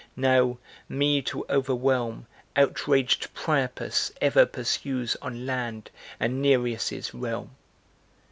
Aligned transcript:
Now, 0.17 0.57
me 0.89 1.21
to 1.21 1.45
overwhelm 1.47 2.25
Outraged 2.55 3.31
Priapus 3.35 4.11
ever 4.19 4.47
pursues 4.47 5.15
on 5.21 5.45
land 5.45 5.91
and 6.19 6.41
Nereus' 6.41 7.13
realm. 7.13 7.51